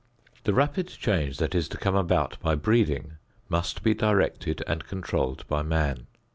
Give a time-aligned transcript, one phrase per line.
[0.45, 3.17] The rapid change that is to come about by breeding
[3.49, 6.07] must be directed and controlled by man.